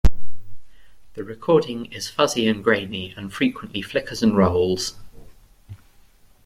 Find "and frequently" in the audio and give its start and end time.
3.15-3.83